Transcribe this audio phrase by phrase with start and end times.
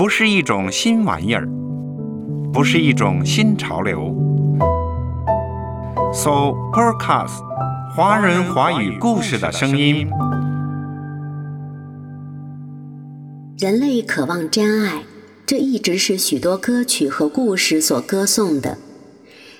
[0.00, 1.46] 不是一种新玩意儿，
[2.54, 4.16] 不是一种新潮流。
[6.10, 7.42] So podcast，
[7.94, 10.08] 华人华语故事的声音。
[13.58, 15.02] 人类渴望真爱，
[15.44, 18.78] 这一直是许多歌曲和故事所歌颂的。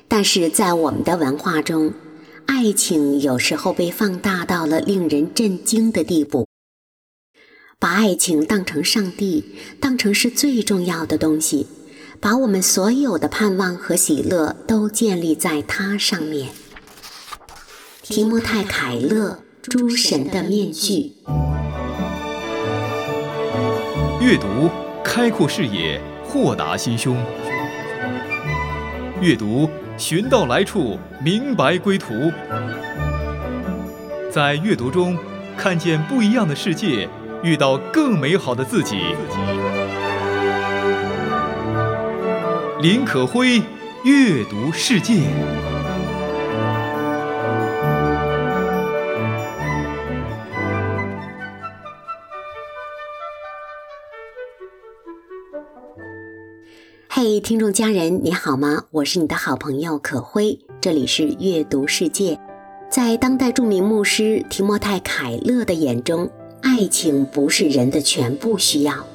[0.09, 1.93] 但是在我们的文化中，
[2.47, 6.47] 爱情有时候被放大到了令人震惊的地步，
[7.81, 11.67] 把爱情当成上帝，当成是最重要的东西，
[12.21, 16.51] 把我们所有的盼望和喜乐都建立在它上面。
[18.03, 19.39] 提摩太·凯勒
[19.71, 20.93] 《诸神的面具》，
[24.21, 24.69] 阅读
[25.03, 27.17] 开阔视野，豁达心胸；
[29.23, 29.71] 阅读。
[29.97, 32.33] 寻到来处，明白归途。
[34.31, 35.15] 在阅读中，
[35.59, 37.07] 看见不一样的世界，
[37.43, 38.99] 遇到更美好的自己。
[42.83, 43.63] 林可辉，
[44.05, 45.23] 阅读世界。
[57.09, 58.85] 嘿，听众家人，你好吗？
[58.91, 62.39] 我是你的好朋友可辉，这里是阅读世界。
[62.91, 66.31] 在当代著名牧师提莫泰·凯勒的眼中，
[66.63, 69.07] 爱情不是人的全部需要。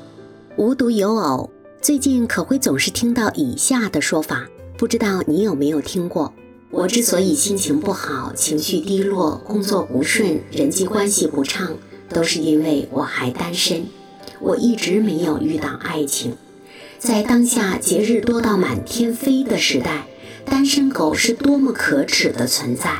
[0.57, 1.49] 无独有偶，
[1.81, 6.33] 最近可会总是听到以下的说法，不知道你有没有听过？
[6.71, 11.77] 我之所以心情不好、情绪低落、工作不顺、人际关系不畅，
[12.09, 13.85] 都是因为我还单身，
[14.39, 16.35] 我一直没有遇到爱情。
[16.97, 20.07] 在当下节日多到满天飞的时代，
[20.45, 22.91] 单身狗是多么可耻的存在。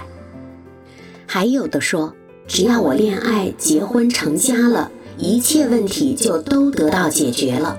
[1.26, 2.14] 还有的说，
[2.48, 7.78] 只要我恋爱、结婚、成家了，一切问题就都得到解决了。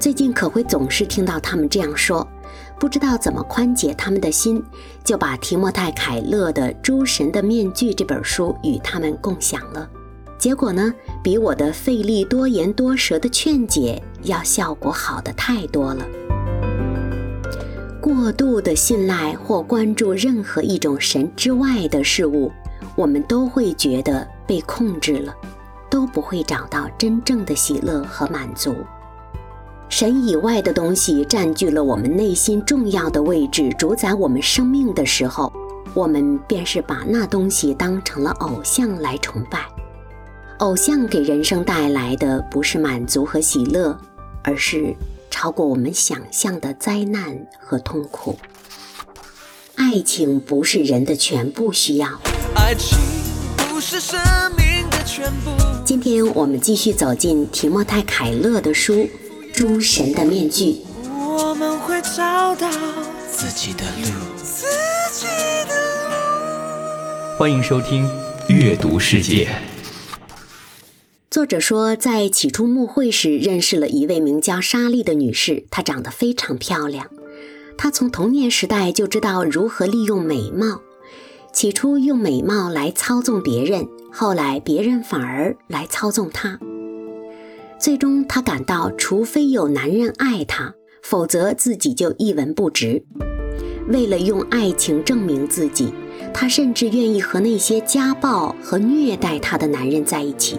[0.00, 2.26] 最近可会总是听到他们这样说，
[2.80, 4.62] 不知道怎么宽解他们的心，
[5.04, 9.88] 就把提莫泰·凯勒的《诸神的面具》这本书与他们共享了。
[10.36, 16.04] 结果呢，比我的费力多言多舌的劝解要效果好的太多了。
[18.00, 22.50] 过度的信赖或关注任何一种神之外的事物，
[22.94, 25.34] 我们都会觉得被控制了，
[25.90, 28.74] 都不会找到真正的喜乐和满足。
[29.88, 35.52] 神以外的东西占据了我们内心重要的位置，主宰我们生命的时候，
[35.92, 39.66] 我们便是把那东西当成了偶像来崇拜。
[40.58, 43.98] 偶像给人生带来的不是满足和喜乐，
[44.44, 44.94] 而是
[45.28, 48.36] 超过我们想象的灾难和痛苦。
[49.76, 52.06] 爱情不是人的全部需要。
[52.54, 52.98] 爱情
[53.56, 54.18] 不是生
[54.56, 55.50] 命的全部。
[55.84, 58.94] 今天我们继续走进提莫泰·凯勒的书
[59.54, 60.64] 《诸神的面具》。
[61.10, 62.70] 我们会找到
[63.30, 64.10] 自己的路。
[64.36, 64.66] 自
[65.12, 65.26] 己
[65.68, 65.74] 的
[66.08, 67.38] 路。
[67.38, 68.06] 欢迎收听
[68.48, 69.46] 《阅读世界》。
[71.30, 77.08] 作者说，在起初慕会时认识了一位名叫莎莉的女士，她长得非常漂亮。
[77.76, 80.80] 她从童年时代就知道如何利用美貌，
[81.52, 86.58] 起初用美貌来操纵别人，后来别人反而来操纵她。
[87.78, 93.04] 最终，她感到除非有男人爱她，否则自己就一文不值。
[93.88, 95.92] 为了用爱情证明自己，
[96.32, 100.58] 她甚至愿意和那些家暴和虐待她的男人在一起。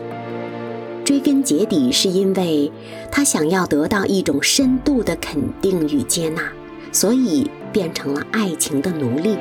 [1.06, 2.72] 追根结底，是因为
[3.12, 6.50] 他想要得到一种深度的肯定与接纳，
[6.94, 9.38] 所以变成了爱情的奴隶。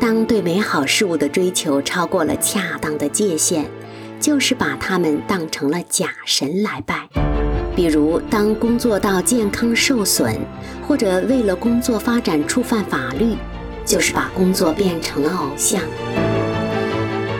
[0.00, 3.64] 当对美好事物的追求超过了恰当的界限，
[4.20, 7.08] 就是把他们当成了假神来拜。
[7.74, 10.38] 比如，当工作到健康受损，
[10.86, 13.34] 或者为了工作发展触犯法律，
[13.84, 15.82] 就是把工作变成了偶像。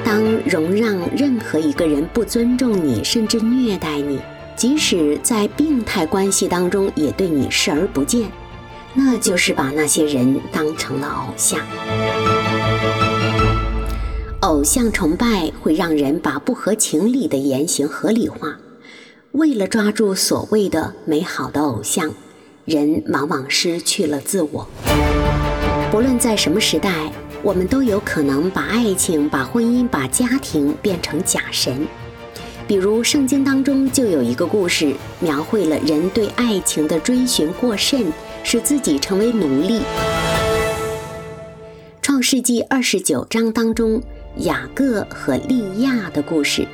[0.04, 4.20] 当容让任何一个人不尊重你，甚至虐待你，
[4.56, 8.30] 即使在病态关系当中也对你视而不见，
[8.94, 11.60] 那就是把那些人当成了偶像。
[14.40, 18.56] 偶像崇拜会让人把不合情理的言行合理化，
[19.32, 22.10] 为了抓住所谓的美好的偶像，
[22.64, 24.66] 人往往失去了自我。
[25.90, 27.12] 不论在什么时代。
[27.42, 31.86] 我们都有可能把爱情、把婚姻、把家庭变成假神。
[32.68, 39.82] 比如圣经当中就有一个故事，描绘了人对爱情的追寻过甚，使自己成为奴隶。
[42.02, 44.02] 创世纪二十九章当中，
[44.38, 46.66] 雅各和利亚的故事。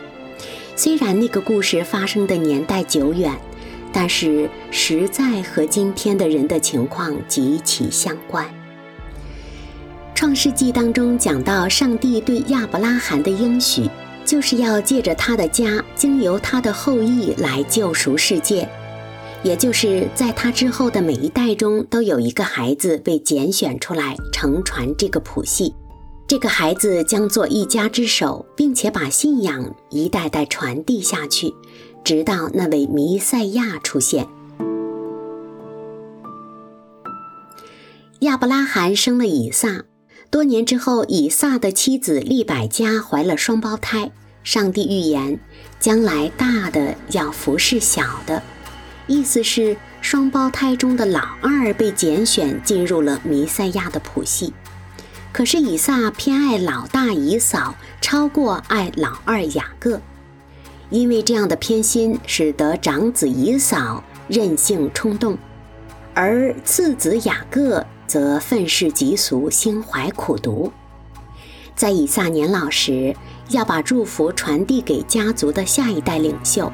[0.77, 3.31] 虽然那个故事发生的年代久远，
[3.93, 8.47] 但是实在和今天的人的情况极其相关。
[10.15, 13.91] 创世纪当中讲到，上帝对亚伯拉罕的应许，
[14.25, 18.69] 就是要借着他的家，经由他的后裔来救赎世界，
[19.43, 25.75] 也就是在他之后的每一代中，都有一个孩子被拣选出来承传这个谱系。
[26.27, 31.53] 这个孩子将做一家之首，并且把信仰一代代传递下去，
[32.03, 34.27] 直到那位弥赛亚出现。
[38.21, 39.85] 亚伯拉罕生了以撒，
[40.33, 44.11] 多年之后，以撒的妻子利百加怀了双胞胎。
[44.43, 45.39] 上帝预言，
[45.79, 48.43] 将来大的要服侍小的，
[49.07, 54.55] 意思是双胞胎中的老二被拣选进入了弥赛亚的谱系。
[55.35, 60.01] 可是以撒偏爱老大以扫，超过爱老二雅各，
[60.89, 65.37] 因为这样的偏心，使得长子以扫任性冲动，
[66.15, 70.71] 而次子雅各则愤世嫉俗，心怀苦毒。
[71.75, 73.17] 在以撒年老时，
[73.49, 76.71] 要把祝福传递给家族的下一代领袖，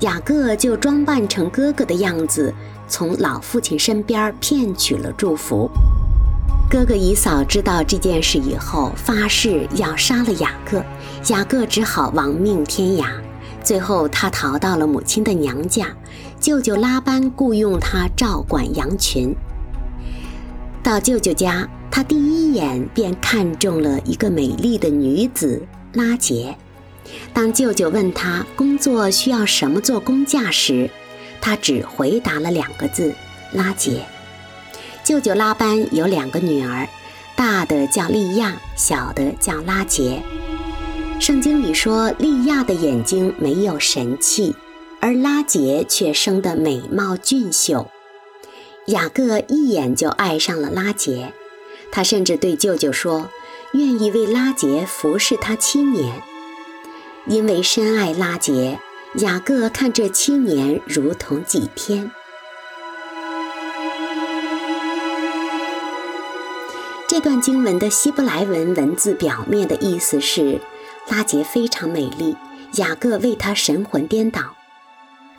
[0.00, 2.54] 雅各就装扮成哥哥的样子，
[2.88, 5.70] 从老父亲身边骗取了祝福。
[6.70, 10.82] 哥哥以扫知道这件事以后，发誓要杀了雅各，
[11.28, 13.08] 雅各只好亡命天涯。
[13.62, 15.88] 最后，他逃到了母亲的娘家，
[16.40, 19.36] 舅舅拉班雇佣他照管羊群。
[20.82, 25.62] 到舅舅家，他第一眼便看中了一个美丽的女子
[25.92, 26.56] 拉杰。
[27.32, 30.90] 当舅舅问他工作需要什么做工价时，
[31.40, 33.14] 他只回答了两个字：
[33.52, 34.04] 拉杰。
[35.04, 36.88] 舅舅拉班有两个女儿，
[37.36, 40.20] 大的叫利亚，小的叫拉杰。
[41.20, 44.52] 圣经里说，利亚的眼睛没有神气，
[45.00, 47.88] 而拉杰却生得美貌俊秀。
[48.86, 51.32] 雅各一眼就爱上了拉杰，
[51.92, 53.30] 他甚至对舅舅说，
[53.72, 56.20] 愿意为拉杰服侍他七年。
[57.26, 58.80] 因为深爱拉杰，
[59.18, 62.10] 雅各看这七年如同几天。
[67.06, 70.60] 这段经文的希伯来文文字表面的意思是：
[71.08, 72.34] 拉杰非常美丽，
[72.74, 74.56] 雅各为他神魂颠倒。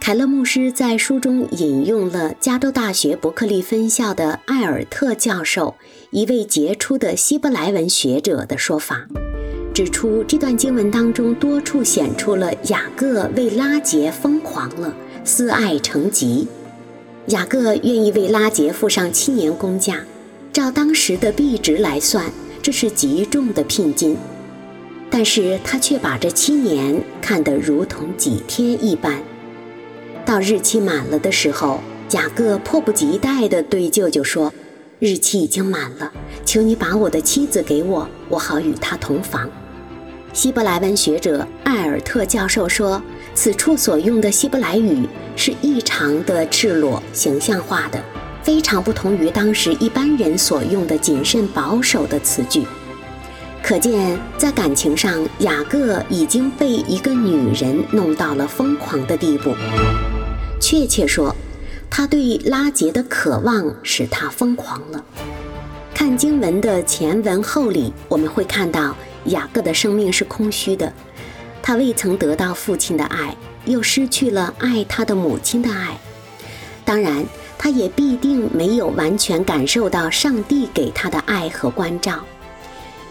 [0.05, 5.75] 凯勒牧师在书中引用了加州大学伯克利分校的艾尔特教授，
[6.11, 9.07] 一位杰出的希伯来文学者的说法，
[9.73, 16.49] 指出这段经文当中多处显出了雅各为拉杰疯狂了，思爱成疾。
[17.27, 20.01] 雅各愿意为拉杰付上七年工价。
[20.51, 22.29] 照当时的币值来算，
[22.61, 24.17] 这是极重的聘金，
[25.09, 29.23] 但是他却把这七年看得如同几天一般。
[30.25, 31.79] 到日期满了的时候，
[32.11, 34.53] 雅各迫不及待地对舅舅说
[34.99, 36.11] ：“日期已经满了，
[36.45, 39.49] 求你把我的妻子给我，我好与她同房。”
[40.33, 43.01] 希伯来文学者艾尔特教授说，
[43.35, 48.01] 此处所用的希伯来语是异常的赤裸、形象化的。
[48.41, 52.63] 非常不同于当时一般人所用的谨慎保守的词句，
[53.61, 59.55] 可见在感情上，雅各已经被一个女人弄到了疯狂的地步。
[60.63, 61.35] 确切说，
[61.89, 65.03] 他对拉杰的渴望使他疯狂了。
[65.93, 70.93] 看经文的前文后理，我们会看到雅各的生命是空虚的，
[71.61, 75.99] 他未曾得到父亲的爱，又失去了爱他的母亲的爱。
[76.85, 77.25] 当然。
[77.55, 82.21] 他也必定没有完全感受到上帝给他的爱和关照，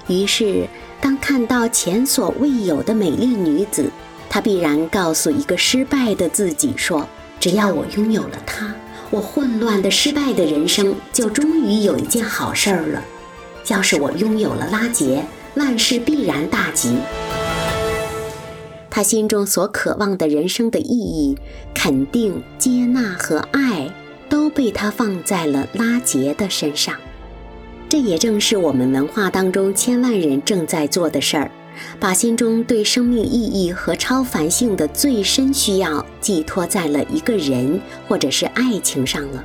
[0.09, 0.69] 于是
[1.01, 3.91] 当看到前所未有的美丽女子，
[4.29, 7.09] 他必然告诉一个失败的自己说
[7.43, 8.73] ：“只要我拥有了它，
[9.11, 13.03] 我混乱的失败的人生就终于有一件好事儿了。
[13.67, 15.25] 要是我拥有了拉杰，
[15.57, 16.99] 万事必然大吉。”
[18.89, 21.37] 他心中所渴望的人生的意义、
[21.75, 23.93] 肯定、接纳和爱。
[24.29, 26.95] 都被他放在了拉杰的身上，
[27.87, 31.51] 这也正是我们文化当中千万人正在做的事儿，
[31.99, 39.45] 把心中对生命意义和超凡性的最深需要寄托在了一个人或者是爱情上了。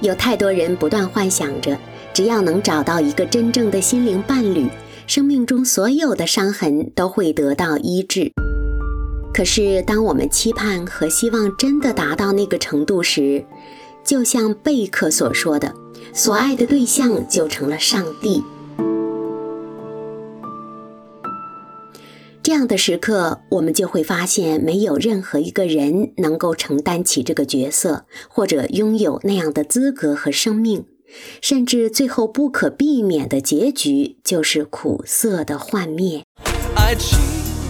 [0.00, 1.78] 有太多人不断幻想着，
[2.12, 4.68] 只要能找到一个真正的心灵伴侣，
[5.06, 8.32] 生命中所有的伤痕都会得到医治。
[9.32, 13.42] 可是，当我们期盼和希望真的达到那个程度时，
[14.04, 15.72] 就像贝克所说的，
[16.12, 18.42] 所爱的对象就成了上帝。
[22.42, 30.84] 这样的时刻，我们就会发现，没有任何一个人能够承担起这个角色，或者拥有那样的资格和生命，
[31.40, 36.24] 甚至最后不可避免的结局就是苦涩的幻灭。
[36.74, 37.16] 爱情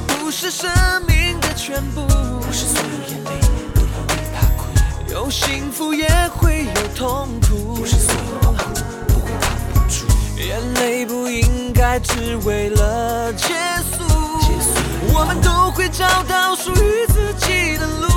[0.08, 0.70] 不是生
[1.06, 2.00] 命的全部，
[2.40, 3.30] 不是所有眼泪
[3.74, 4.62] 都要为它哭，
[5.12, 10.06] 有幸福也会有痛苦，不是所有痛苦不会扛不住，
[10.38, 13.81] 眼泪不应该只为了结束。
[15.14, 18.08] 我们都会找到属于自己的路。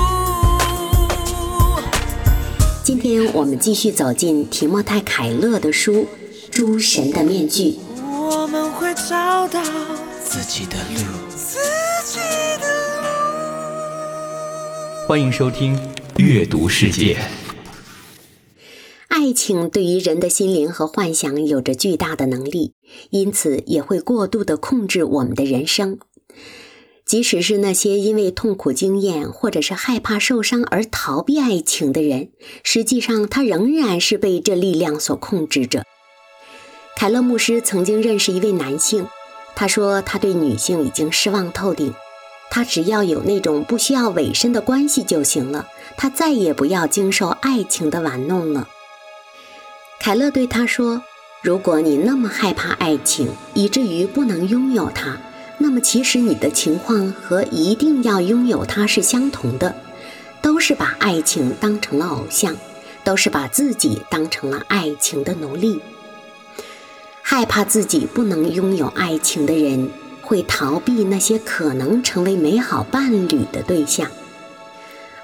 [2.82, 5.92] 今天我们继续走进提莫泰·凯勒的书
[6.50, 7.64] 《诸神的面具》。
[8.02, 9.62] 我们会找到
[10.24, 11.58] 自己的路，自
[12.06, 12.18] 己
[12.60, 12.66] 的
[13.02, 13.06] 路。
[15.06, 15.76] 欢迎收听
[16.16, 17.14] 《阅读世界》。
[19.08, 22.72] 爱情对于人的心灵和幻想有着巨大的能力，
[23.10, 25.98] 因此也会过度的控制我们的人生。
[27.06, 32.30] 即使是那些因为痛苦经验或者是害怕受伤而逃避爱情的人，
[32.64, 35.84] 实际上他仍然是被这力量所控制着。
[36.96, 39.06] 凯勒牧师曾经认识一位男性，
[39.54, 41.94] 他说他对女性已经失望透顶，
[42.50, 48.68] 他只要有那种不需要委身的关系就行了，他再也不要经受爱情的玩弄了。
[50.00, 51.02] 凯勒对他说
[51.40, 55.16] ：“如果你那么害怕爱情，以至于不能拥有它。”
[55.58, 59.74] 那么，其实你的情况和一定要拥有它是相同的，
[60.42, 62.54] 都是把爱情当成了偶像，
[63.02, 65.80] 都是把自己当成了爱情的奴隶。
[67.22, 69.88] 害怕自己不能拥有爱情的人，
[70.22, 74.06] 会逃避那些可能成为美好伴侣的对象；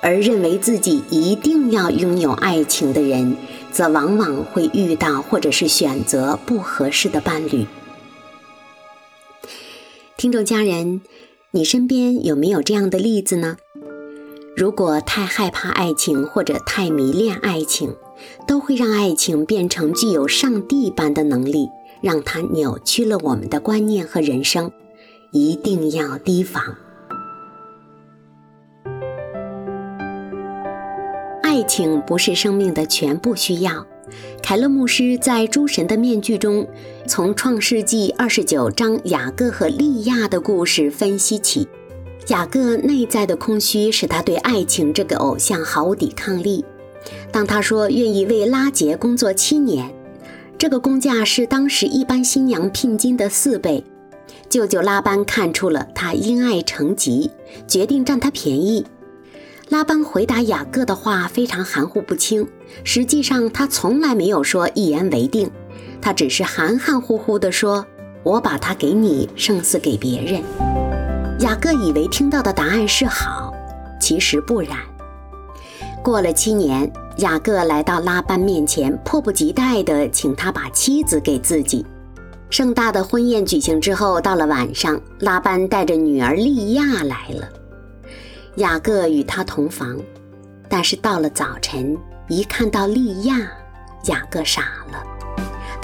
[0.01, 3.37] 而认为自己一定要拥有爱情的人，
[3.71, 7.67] 则往往会遇到或者是选择不合适的伴侣。
[10.23, 11.01] 听众家人，
[11.51, 13.57] 你身边有没有这样的例子呢？
[14.57, 17.97] 如果太害怕爱情或者太迷恋爱情，
[18.47, 21.69] 都会让爱情变成具有上帝般的能力，
[22.01, 24.71] 让它扭曲了我们的观念和人生，
[25.33, 26.63] 一定要提防。
[31.43, 33.85] 爱情不是生命的全部需要。
[34.41, 36.69] 凯勒牧师在《诸神的面具》中，
[37.07, 41.67] 从创世纪二十九章雅各和利亚的故事分析起。
[42.29, 46.65] 雅各内在的空虚使他对爱情这个偶像毫无抵抗力。
[47.33, 49.93] 当他说愿意为拉杰工作七年，
[50.57, 53.85] 这个工价是当时一般新娘聘金的四倍，
[54.49, 57.29] 舅舅拉班看出了他因爱成疾，
[57.67, 58.87] 决定占他便宜。
[59.69, 62.47] 拉班回答雅各的话非常含糊不清，
[62.85, 65.51] 实际上他从来没有说一言为定，
[66.03, 67.87] 他只是含含糊糊地说
[68.25, 70.43] ：“我把它给你，胜似给别人。”
[71.41, 73.55] 雅各以为听到的答案是好，
[74.01, 74.77] 其实不然。
[76.03, 81.87] 过了七年，雅各来到拉班面前，迫不及待地请他把妻子给自己。
[82.51, 87.49] 盛大的婚宴举行之后，到了晚上，拉班带着女儿利亚来了。
[88.57, 89.97] 雅各与他同房，
[90.69, 91.97] 但是到了早晨，
[92.29, 93.39] 一看到利亚，
[94.07, 95.03] 雅各傻了。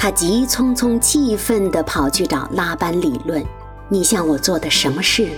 [0.00, 3.44] 他急匆匆、气愤地跑去找拉班理论
[3.90, 5.28] ：“你向我做的什么事？”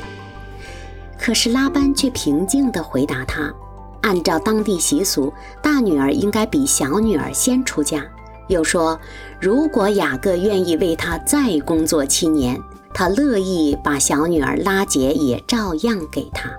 [1.18, 3.50] 可是拉班却平静地回答他
[4.02, 8.04] ：“按照当地习俗，大女儿应该比小女儿先出嫁。
[8.48, 9.00] 又说，
[9.40, 12.60] 如果雅各愿意为他再工作七年，
[12.92, 16.50] 他乐意把小女儿拉杰也照样给他。”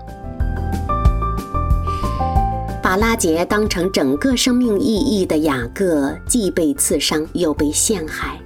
[2.92, 8.38] 把拉杰当成整个生命意义的雅各，既被刺伤又被陷害，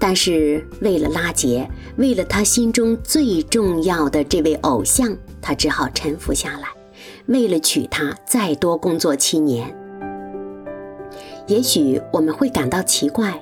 [0.00, 6.66] 但是为了拉杰，为了他心中最重要的这位偶像，他只好臣服下来。
[7.26, 9.72] 为了娶她，再多工作七年。
[11.46, 13.40] 也许我们会感到奇怪，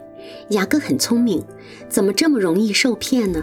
[0.51, 1.43] 雅各很聪明，
[1.89, 3.43] 怎么这么容易受骗呢？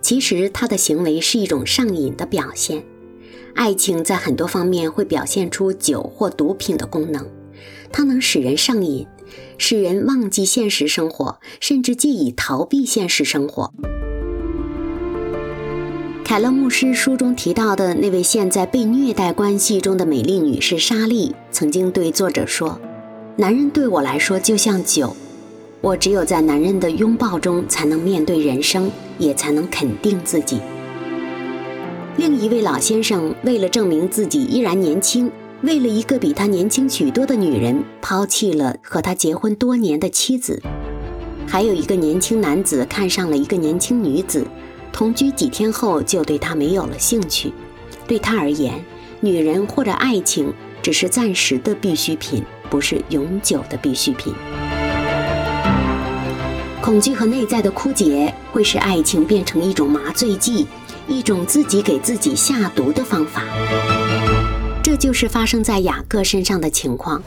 [0.00, 2.82] 其实他的行为是一种上瘾的表现。
[3.54, 7.26] 爱情在很多方面会表现出酒或毒品的功能，
[7.92, 9.06] 它能使人上瘾，
[9.58, 13.72] 使人忘记现实生活，甚至借以逃避现实生活。
[16.24, 22.80] 凯勒牧师书中提到的那位现在被虐待关系中的美丽女士莎莉，曾经对作者说
[23.36, 25.14] ：“男人对我来说就像酒，
[25.82, 30.58] 我只有在男人的拥抱中才能面对人生，也才能肯定自己。”
[32.18, 40.62] 另一位老先生为了证明自己依然年轻，为了一个比他年轻许多的女人，抛弃了和他结婚多年的妻子。
[41.46, 44.46] 还有一个年轻男子看上了一个年轻女子，
[44.92, 47.50] 同居几天后就对他没有了兴趣。
[48.06, 48.74] 对他而言，
[49.20, 50.52] 女人或者爱情
[50.82, 54.34] 只是暂时的必需品，不是永久的必需品。
[56.82, 60.66] 恐惧和内在的枯竭会使爱情变成一种麻醉剂，
[61.06, 63.42] 一种自己给自己下毒的方法。
[64.82, 67.22] 这就是发生在雅各身上的情况。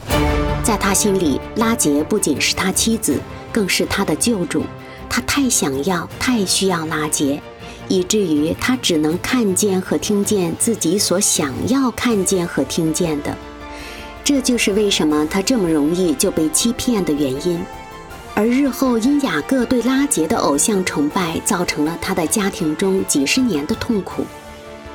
[0.62, 3.18] 在他心里，拉杰不仅是他妻子，
[3.52, 4.62] 更是他的救主。
[5.08, 7.40] 他太想要，太需要拉杰，
[7.88, 13.36] 以至于他只能看见和听见自己所想要看见和听见的。
[14.22, 17.60] 这就是为什么他这么容易就被欺骗的原因。
[18.38, 24.26] 而日后因雅各对拉杰的偶像崇拜，造成了他的家庭中几十年的痛苦。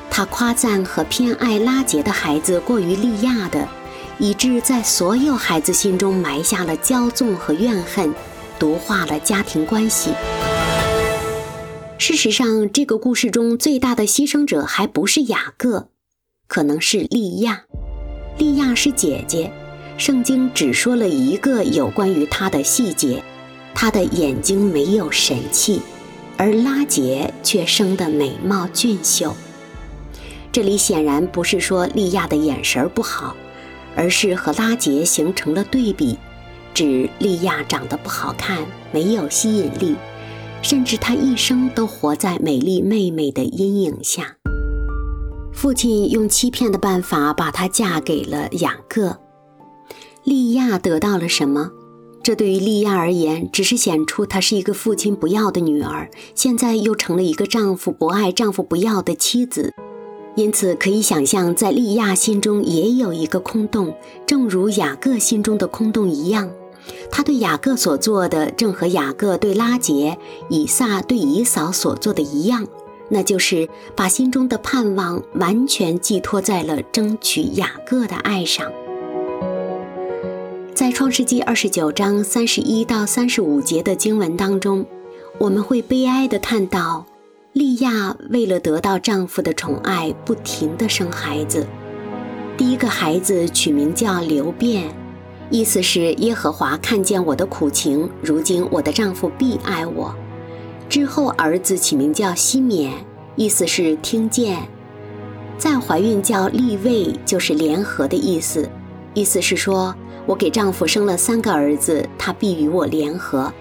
[0.08, 3.68] 他夸赞和偏爱拉杰的孩子过于利亚的，
[4.16, 8.14] 以致在所有孩子心中埋下了骄纵和怨恨，
[8.60, 10.12] 毒化了家庭关系。
[11.98, 15.88] 事实上，这个故事中最大的牺牲者还不是雅各，
[16.46, 17.64] 可能是利亚。
[18.38, 19.52] 利亚是姐姐，
[19.98, 23.20] 圣经只说了一个有关于她的细节。
[23.74, 25.80] 她的眼睛没有神气，
[26.36, 29.34] 而拉杰却生得美貌俊秀。
[30.52, 33.34] 这里显然不是说利亚的眼神不好，
[33.96, 36.18] 而是和拉杰形成了对比，
[36.74, 38.58] 指利亚长得不好看，
[38.92, 39.96] 没有吸引力，
[40.60, 44.36] 甚至她一生都活在美丽妹妹的阴影下。
[45.52, 49.18] 父亲用欺骗的办法把她嫁给了雅各，
[50.24, 51.70] 利亚得到了什么？
[52.22, 59.74] 这对于利亚而言，只是显出她是一个父亲不要的女儿，现在又成了一个丈夫不爱、丈夫不要的妻子。
[60.36, 66.48] 因此，可以想象，在利亚心中也有一个空洞，正如雅各心中的空洞一样。
[67.10, 70.16] 他对雅各所做的，正和雅各对拉杰、
[70.48, 72.66] 以撒对以扫所做的一样，
[73.10, 78.72] 那就是把心中的盼望完全寄托在了争取雅各的爱上。
[80.74, 84.84] 在创世纪二十九章三十一到三十五节的经文当中，
[85.38, 87.04] 我们会悲哀地看到，
[87.52, 91.66] 利亚为了得到丈夫的宠爱，不停地生孩子。
[92.56, 94.90] 第一个孩子取名叫刘辩，
[95.50, 100.14] 意思是耶和华看见我的苦情，如今我的丈夫必爱我。
[100.88, 102.92] 之后儿子起名叫西缅，
[103.36, 104.66] 意思是听见。
[105.58, 108.66] 再怀孕叫利位，就是联合的意思，
[109.12, 109.94] 意思是说。
[110.26, 113.52] 我给丈夫生了三个儿子，他必与我联合，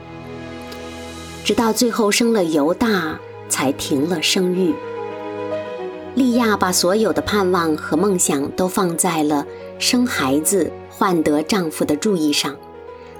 [1.43, 3.19] 直到最后生了犹大，
[3.49, 4.73] 才停了生育。
[6.13, 9.45] 利亚把所有的盼望和梦想都放在了
[9.79, 12.55] 生孩子、换得丈夫的注意上。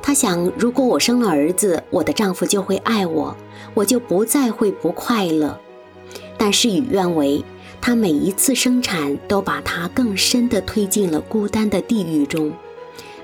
[0.02, 3.36] 她想，如果我生了儿子，我的丈夫就会爱我，
[3.74, 5.60] 我就不再会不快乐。
[6.38, 7.44] 但事与愿违，
[7.80, 12.52] 她每一次生产都把她更深地推进了孤单的地狱中。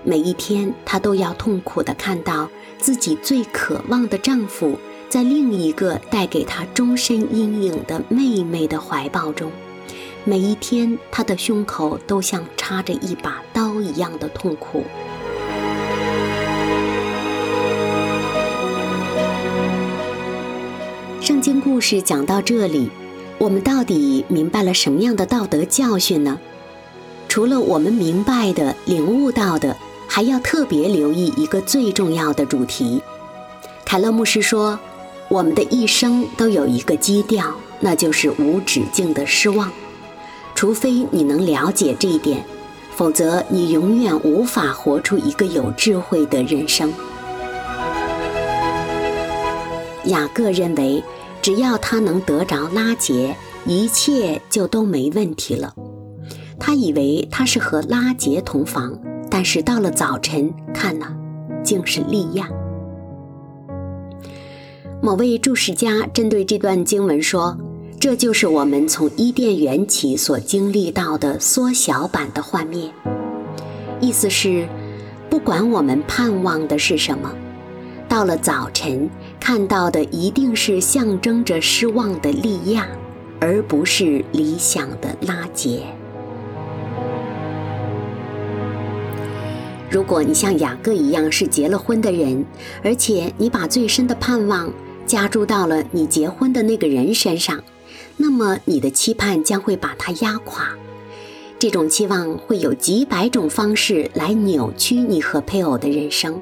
[0.04, 4.78] 每一天，她都要痛苦地看到自己最渴望的丈夫
[5.10, 9.52] 在另一个带给她终身阴影的妹妹的怀抱中。
[10.24, 14.84] 每一天，她的胸口都像插着一把刀一样的痛苦。
[21.20, 22.90] 圣经故事讲到这里，
[23.38, 26.40] 我们到底明白了什么样的道德教训呢？
[27.28, 29.76] 除了我们明白的、领悟到的。
[30.08, 33.02] 还要特别留意一个最重要的主题。
[33.86, 34.80] 凯勒牧师说
[35.30, 39.72] ：“我们的一生都有一个基调，那就是无止境的失望。
[40.56, 42.44] 除非你能了解这一点，
[42.96, 46.92] 否则你永远无法活出一个有智慧的人生。”
[50.06, 51.04] 雅各认为，
[51.42, 55.74] 只要他能得着拉结，一切就都没问题了。
[56.60, 58.98] 他以为他是和拉结同房。
[59.30, 61.14] 但是到了早晨，看呐，
[61.64, 62.50] 竟是利亚。
[65.02, 67.58] 某位注释家针对这段经文说
[68.00, 72.90] ：“这就是我们从伊甸园起所经历到的缩小版的幻灭。”
[74.02, 74.68] 意思是，
[75.30, 77.32] 不管我们盼望的是什么，
[78.08, 79.10] 到了早晨
[79.40, 82.88] 看到的一定是象征着失望的利亚，
[83.40, 85.84] 而不是理想的拉结。
[89.90, 92.46] 如果你像雅各一样是结了婚的人，
[92.84, 94.72] 而且你把最深的盼望
[95.06, 97.64] 加注到了你结婚的那个人身上，
[98.18, 100.68] 那么你的期盼将会把他压垮。
[101.58, 106.40] 这种期望会有几百种方式来扭曲你和配偶的人生。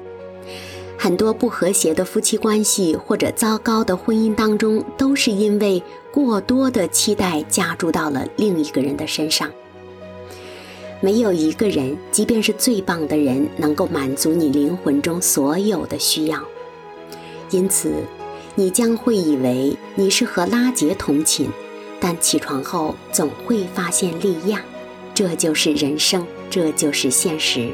[0.98, 9.50] 很多不和谐的夫妻关系或者糟糕的婚姻当中，都是因为过多的期待加注到了另一个人的身上。
[11.06, 16.42] 没有一个人，即便是最棒的人，能够满足你灵魂中所有的需要。
[17.52, 17.92] 因此，
[18.56, 21.46] 你将会以为你是和拉杰同寝，
[22.00, 24.60] 但起床后总会发现利亚。
[25.14, 27.70] 这就是人生，这就是现实。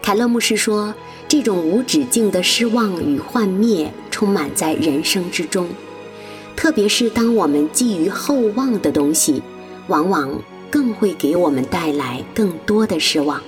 [0.00, 0.94] 凯勒牧师说
[1.26, 5.68] ：“这种无止境的失望与幻灭充满在人生之中，
[6.54, 9.42] 特别是当我们寄予厚望的东西，
[9.88, 13.42] 往往更会给我们带来更多的失望。”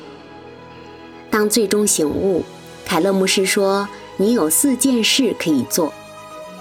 [1.30, 2.44] 当最终醒悟，
[2.85, 5.92] 凯勒牧师说：“你有四件事可以做。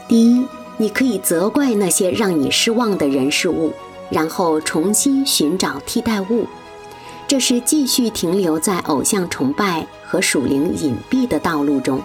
[0.08, 0.46] 第一，
[0.78, 3.74] 你可以责怪那些让你失望的人事物。”
[4.12, 6.48] 然后重新寻找替代物，
[7.28, 12.02] 这是继续停留在偶像崇拜和属灵隐蔽的道路中。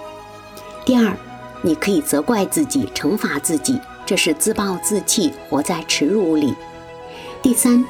[0.84, 1.16] 第二，
[1.62, 6.54] 你可以责怪自己、惩罚自己，这是自暴自弃，活在耻辱里。
[7.40, 7.82] 第三，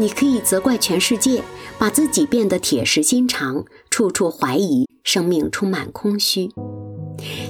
[0.00, 1.42] 你可以责怪全世界，
[1.78, 6.48] 把自己变得铁石心肠，处处怀疑，生命充满空虚。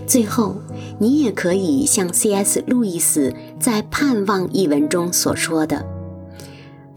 [0.04, 0.56] 最后，
[0.98, 2.64] 你也可以像 C.S.
[2.66, 5.86] 路易斯在《盼望》一文中所说的。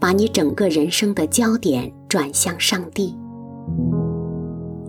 [0.00, 3.14] 把你整个人生的焦点转向上帝。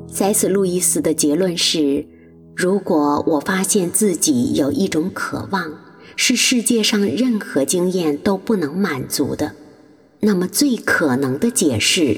[0.07, 2.07] 塞斯·路易斯的结论是：
[2.55, 5.71] 如果我发现自己有一种渴望，
[6.15, 9.51] 是世界上任何经验都不能满足的，
[10.25, 12.17] 那么最可能的解释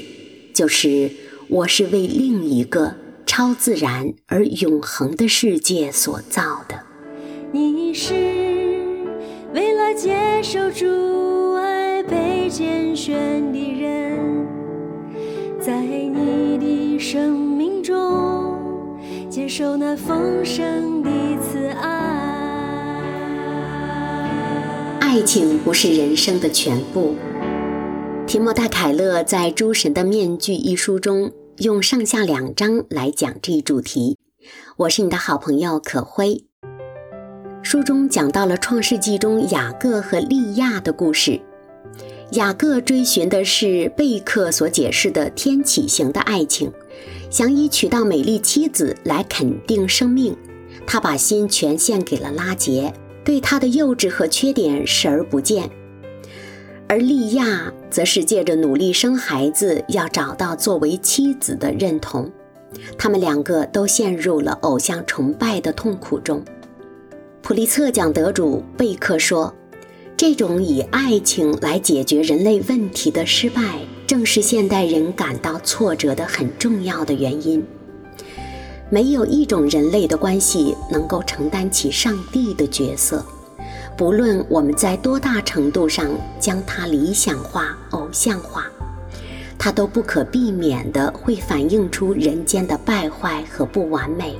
[0.53, 1.11] 就是
[1.49, 6.83] 我是为另一个超自然而永恒的世界所造的。
[7.51, 8.13] 你是
[9.53, 12.37] 为了接受主爱被。
[12.49, 14.17] 拣选的人，
[15.59, 18.57] 在你的生命中
[19.29, 21.09] 接受那丰盛的
[21.41, 22.07] 慈爱。
[25.01, 27.17] 爱情不是人生的全部。
[28.27, 34.17] 提莫泰·凯勒在《诸神的面具》一书中用上下两章来讲这一主题。
[34.75, 36.43] 我是你的好朋友可辉。
[37.63, 41.39] 书中讲到了创世纪中雅各和利亚的故事。
[42.31, 46.69] 雅各追寻的是贝克所解释的天启型的爱情，
[47.29, 50.35] 想以娶到美丽妻子来肯定生命。
[50.85, 55.69] 他把心全献给了拉杰，对他的幼稚和缺点视而不见。
[56.87, 62.31] 而莉亚则是借着努力生孩子，要找到作为妻子的认同。
[62.97, 66.43] 他们两个都陷入了偶像崇拜的痛苦中。
[67.41, 69.53] 普利策奖得主贝克说。
[70.15, 73.61] 这种以爱情来解决人类问题的失败，
[74.07, 77.63] 正是现代人感到挫折的很重要的原因。
[78.89, 83.23] 没有一种人类的关系能够承担起上帝的角色，
[83.97, 86.07] 不论我们在多大程度上
[86.39, 88.67] 将它理想化、偶像化，
[89.57, 94.37] 它都不可避免地会反映出人间的败坏和不完美。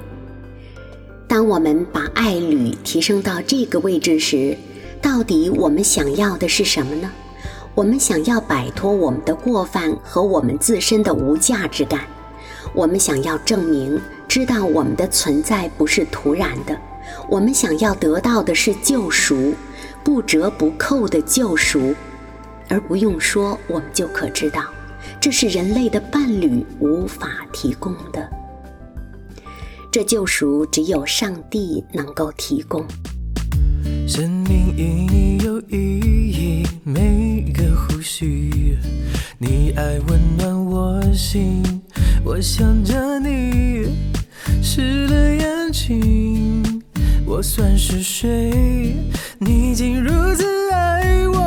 [1.28, 4.56] 当我们把爱侣提升到这个位置时，
[5.02, 7.12] 到底我们想要的是什么呢？
[7.74, 12.02] 我们想要摆脱我们的过犯和我们自身的无价值感。
[12.76, 16.80] 我们想要证明，知道我们的存在不是突然的。
[17.30, 19.54] 我们想要得到的是救赎，
[20.04, 21.94] 不折不扣的救赎。
[22.70, 24.62] 而不用说，我们就可知道，
[25.22, 28.30] 这是人类的伴侣无法提供的。
[29.90, 32.86] 这救赎只有上帝能够提供。
[34.06, 38.78] 生命因你有意义，每个呼吸，
[39.38, 41.64] 你爱温暖我心，
[42.24, 43.88] 我想着你，
[44.62, 46.77] 湿了眼睛，
[47.30, 48.96] 我算是谁？
[49.38, 51.38] 你竟如此爱我，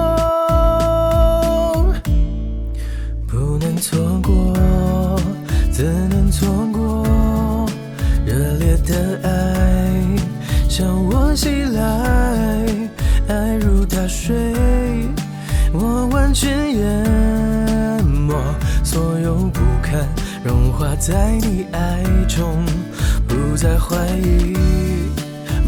[3.27, 4.55] 不能错过，
[5.73, 7.67] 怎能错过
[8.27, 9.91] 热烈的爱
[10.69, 11.81] 向我袭来？
[13.29, 14.37] 爱如大水，
[15.73, 18.35] 我完全淹没，
[18.85, 20.07] 所有不堪
[20.45, 22.67] 融化在你爱中，
[23.27, 24.55] 不再怀疑，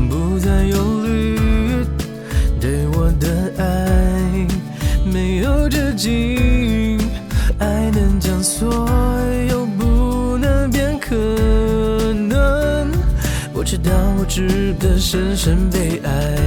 [0.09, 1.38] 不再忧虑，
[2.61, 4.46] 对我的爱
[5.05, 6.98] 没有止境，
[7.59, 8.68] 爱能将所
[9.50, 11.14] 有不能变可
[12.12, 12.90] 能，
[13.52, 16.38] 我知道我值得深深被爱。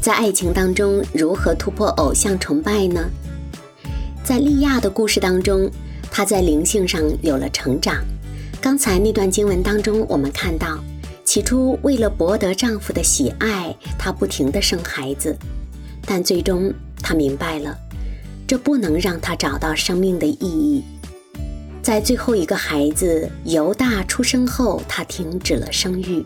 [0.00, 3.04] 在爱情当中，如何突破偶像崇拜呢？
[4.22, 5.70] 在利亚的故事当中，
[6.10, 7.96] 她在灵性上有了成长。
[8.60, 10.78] 刚才那段经文当中，我们看到，
[11.36, 15.36] 起初，为了博得丈夫的喜爱，她不停地生孩子，
[16.06, 16.72] 但最终
[17.02, 17.76] 她明白了，
[18.46, 20.82] 这不能让她找到生命的意义。
[21.82, 26.24] 在最后一个孩子犹大出生后，她停止了生育。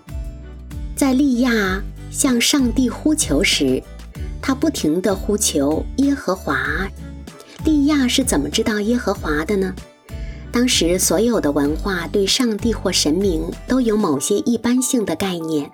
[0.94, 3.82] 在利亚向上帝呼求时，
[4.40, 6.88] 她不停地呼求耶和华。
[7.64, 9.74] 利亚是怎么知道耶和华的呢？
[10.52, 15.70] 当时所有的文化对上帝或神明都有某些一般性的概念，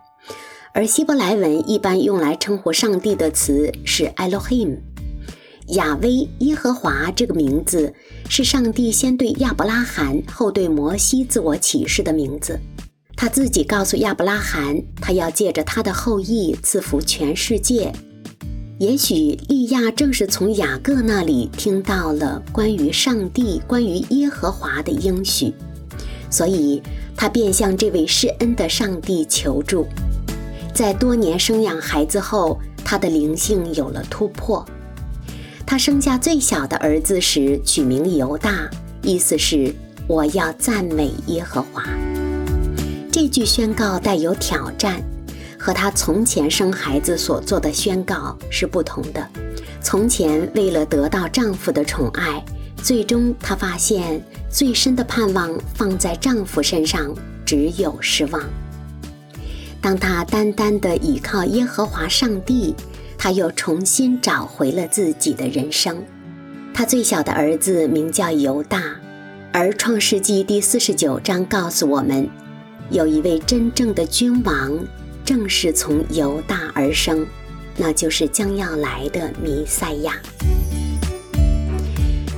[0.74, 4.76] 而希伯来文一般用来称呼上帝的词是 Elohim。
[5.68, 7.92] 亚威耶和华这个名字
[8.28, 12.60] 是上帝先对亚伯拉罕，后对摩西自我启示的名字。
[13.16, 17.90] 他自己告诉亚伯拉罕，他要借着他的后裔赐福全世界。
[18.78, 25.54] 也许利亚正是从雅各那里听到了关于上帝、关于耶和华的应许，
[26.30, 26.82] 所以
[27.16, 29.86] 他便向这位施恩的上帝求助。
[30.74, 34.62] 在多年生养孩子后，他的灵性有了突破。
[35.64, 38.68] 他生下最小的儿子时取名犹大，
[39.00, 39.74] 意思是
[40.06, 41.82] “我要赞美耶和华”。
[43.10, 45.02] 这句宣告带有挑战。
[45.66, 49.28] 和她从前生孩子所做的宣告是不同的。
[49.80, 52.40] 从前为了得到丈夫的宠爱，
[52.76, 57.12] 最终她发现最深的盼望放在丈夫身上
[57.44, 58.40] 只有失望。
[59.80, 62.72] 当她单单的倚靠耶和华上帝，
[63.18, 66.00] 她又重新找回了自己的人生。
[66.72, 68.80] 她最小的儿子名叫犹大，
[69.52, 72.28] 而创世纪第四十九章告诉我们，
[72.88, 74.78] 有一位真正的君王。
[75.26, 77.26] 正是从犹大而生，
[77.76, 80.14] 那就是将要来的弥赛亚。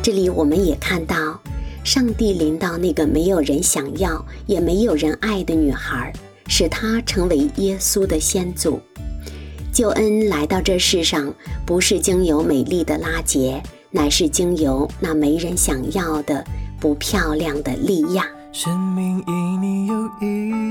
[0.02, 1.38] 这里我们也看到，
[1.84, 6.10] 上帝临到那个没有人想要也没有人爱的女孩，
[6.46, 8.80] 使她成为耶稣的先祖。
[9.70, 11.30] 救恩来到这世上，
[11.66, 16.42] 不是经由美丽的拉结，乃是经由那没人想要的
[16.80, 18.26] 不漂亮的利亚。
[18.50, 20.67] 生命因你有意义，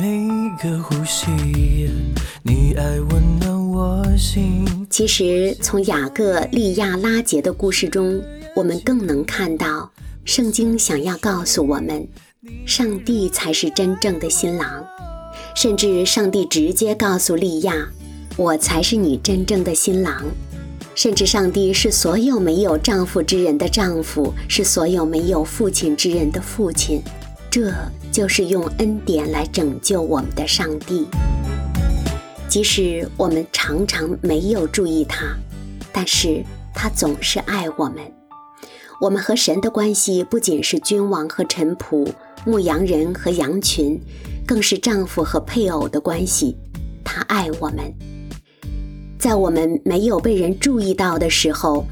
[0.00, 1.30] 每个呼吸，
[2.42, 4.64] 你爱温暖我心。
[4.88, 8.18] 其实，从雅各、利亚、拉杰的故事中，
[8.56, 9.92] 我们更能看到，
[10.24, 12.08] 圣经想要告诉我们，
[12.64, 14.82] 上帝才是真正的新郎。
[15.54, 17.86] 甚至，上帝直接告诉利亚
[18.38, 20.24] ：“我才是你真正的新郎。”
[20.96, 27.02] 甚至上帝是所有没有丈夫之人的丈夫，是所有没有父亲之人的父亲，
[27.50, 27.72] 这
[28.12, 31.06] 就是用恩典来拯救我们的上帝。
[32.48, 35.36] 即使我们常常没有注意他，
[35.92, 37.96] 但是他总是爱我们。
[39.00, 42.06] 我们和神的关系不仅是君王和臣仆、
[42.44, 44.00] 牧羊人和羊群，
[44.46, 46.56] 更是丈夫和配偶的关系。
[47.04, 47.92] 他爱我们。
[49.18, 51.84] 在我们没有被人注意到的时候，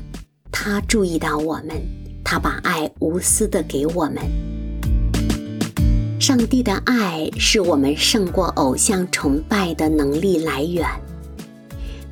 [0.53, 1.81] 他注意到我们，
[2.25, 4.23] 他把爱无私的给我们。
[6.29, 10.87] 上帝的爱是我们胜过偶像崇拜的能力来源。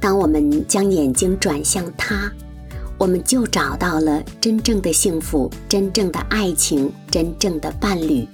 [0.00, 2.33] 当我们将眼睛转向他，
[2.96, 8.26] 我们就找到了真正的幸福、真正的爱情、真正的伴侣。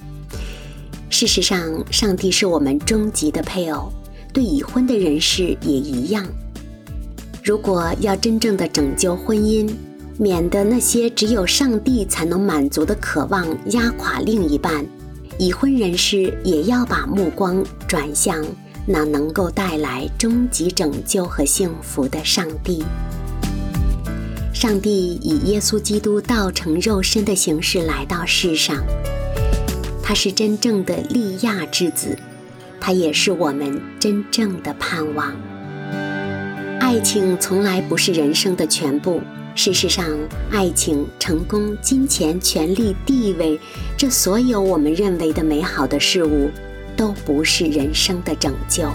[1.10, 3.92] 事实上，上帝是我们终极的配偶，
[4.32, 6.24] 对已婚的人士也一样。
[7.42, 9.68] 如果要真正的拯救婚姻，
[10.16, 14.86] 免得那些只有上帝才能满足的渴望压垮另一半，
[15.38, 18.44] 已婚人士也要把目光转向
[18.86, 22.84] 那能够带来终极拯救和幸福的上帝。
[24.52, 28.76] 上帝以耶稣基督道成肉身的形式来到世上，
[30.02, 32.16] 他是真正的利亚之子，
[32.80, 35.34] 他也是我们真正的盼望。
[36.78, 39.20] 爱情从来不是人生的全部。
[39.54, 40.04] 事实上，
[40.50, 43.60] 爱情、成功、金钱、权力、地位，
[43.96, 46.50] 这所有我们认为的美好的事物，
[46.96, 48.88] 都不是人生的拯救。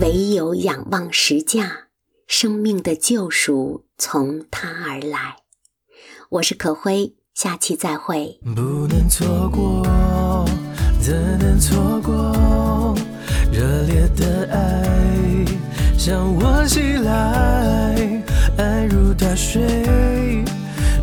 [0.00, 1.88] 唯有仰望十架，
[2.26, 5.36] 生命的救赎从他而来。
[6.30, 8.38] 我是可辉，下期再会。
[8.54, 10.46] 不能错过，
[11.00, 12.94] 怎能错过
[13.52, 15.44] 热烈的爱？
[15.98, 18.21] 向我袭来，
[18.58, 20.44] 爱如大水，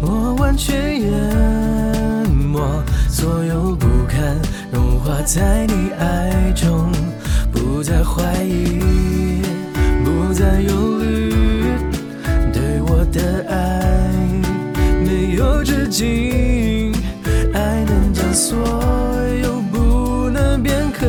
[0.01, 2.59] 我完全淹没
[3.09, 4.37] 所有不堪，
[4.71, 6.91] 融化在你爱中，
[7.51, 8.79] 不再怀疑，
[10.03, 11.73] 不再忧虑，
[12.53, 13.83] 对我的爱
[15.03, 16.93] 没有止境，
[17.53, 18.57] 爱能将所
[19.41, 21.05] 有不能变可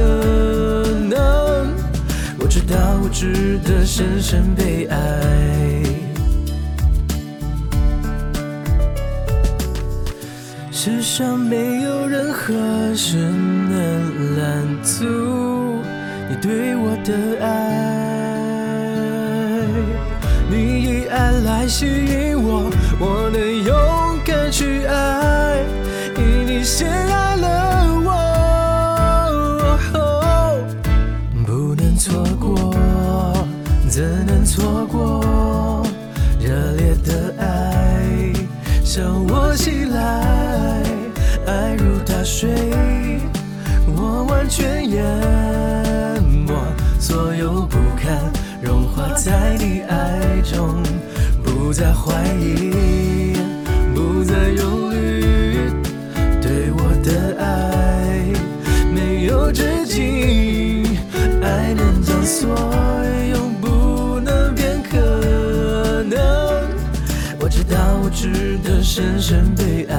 [1.08, 1.72] 能，
[2.38, 5.89] 我知道，我值得深深被爱。
[10.82, 12.54] 世上没有任何
[12.94, 15.04] 事能拦阻
[16.26, 17.12] 你对我的
[17.44, 17.46] 爱。
[20.48, 25.58] 你以爱来吸引我，我能勇敢去爱，
[26.16, 26.88] 以你先
[49.22, 50.82] 在你爱中，
[51.44, 53.34] 不再怀疑，
[53.94, 55.70] 不再忧虑，
[56.40, 58.24] 对我的爱
[58.94, 60.86] 没有止境，
[61.42, 62.48] 爱能将所
[63.30, 64.96] 有不能变可
[66.04, 66.18] 能。
[67.40, 69.96] 我知道我值得深深被爱，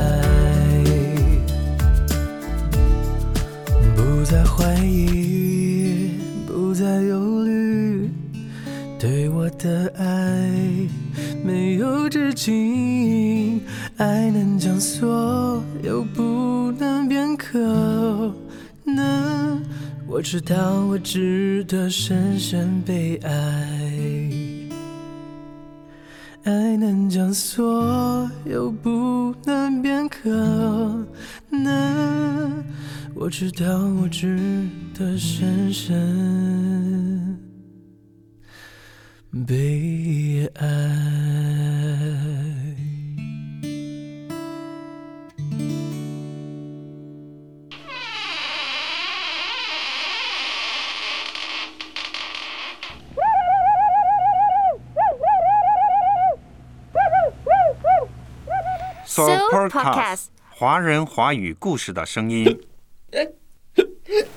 [3.96, 5.51] 不再怀疑，
[9.02, 10.48] 对我的爱
[11.44, 13.60] 没有止境，
[13.98, 17.58] 爱能将所有不能变可
[18.84, 19.60] 能。
[20.06, 23.32] 我知道我值得深深被爱。
[26.44, 30.30] 爱能将所有不能变可
[31.50, 32.64] 能，
[33.16, 33.66] 我知道
[34.00, 37.36] 我值得深深
[39.32, 40.67] 被爱。
[59.06, 59.24] So
[59.70, 62.62] Podcast 华人华语故事的声音。